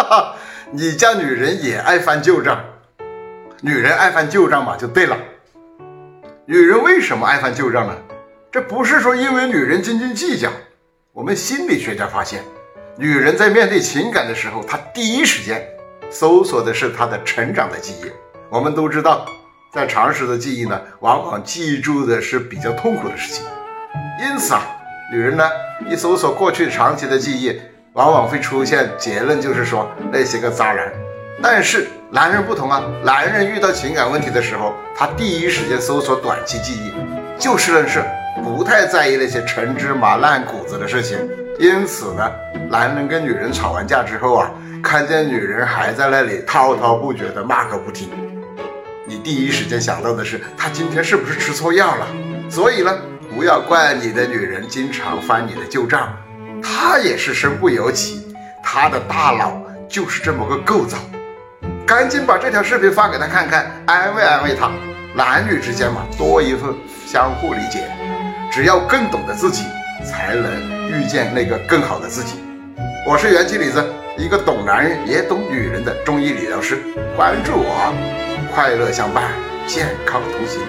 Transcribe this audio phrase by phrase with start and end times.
[0.00, 0.36] 哈哈，
[0.70, 2.58] 你家女人也爱翻旧账，
[3.60, 5.14] 女人爱翻旧账嘛，就对了。
[6.46, 7.94] 女人为什么爱翻旧账呢？
[8.50, 10.50] 这不是说因为女人斤斤计较。
[11.12, 12.42] 我们心理学家发现，
[12.96, 15.62] 女人在面对情感的时候，她第一时间
[16.08, 18.10] 搜索的是她的成长的记忆。
[18.48, 19.26] 我们都知道，
[19.70, 23.44] 在常识的记忆呢，往往记住的是比较痛苦的事情。
[24.22, 24.62] 因此啊，
[25.12, 25.46] 女人呢
[25.90, 27.60] 一搜索过去长期的记忆，
[27.94, 30.92] 往往会出现结论，就是说那些个渣男。
[31.42, 36.92] 但是男人不同啊，男人遇到情感问题的时候，他第一时间搜索短期记忆，
[37.36, 38.00] 就事论事。
[38.44, 41.18] 不太在意那些陈芝麻烂谷子的事情，
[41.58, 42.30] 因此呢，
[42.70, 44.50] 男人跟女人吵完架之后啊，
[44.82, 48.08] 看见女人还在那里滔滔不绝的骂个不停，
[49.04, 52.06] 你第一时间想到的是她今天是不是吃错药了？
[52.48, 52.96] 所以呢，
[53.34, 56.16] 不要怪你的女人经常翻你的旧账，
[56.62, 60.98] 他也是身不由己，他的大脑就是这么个构造。
[61.86, 64.70] 赶紧把这条视频发给他看看，安慰安慰他。
[65.14, 66.72] 男女之间嘛，多一份
[67.06, 67.90] 相互理解。
[68.52, 69.64] 只要更懂得自己，
[70.04, 72.34] 才能遇见那个更好的自己。
[73.06, 73.84] 我是元气李子，
[74.16, 76.78] 一个懂男人也懂女人的中医理疗师。
[77.16, 77.92] 关注我，
[78.54, 79.24] 快乐相伴，
[79.66, 80.60] 健康同行。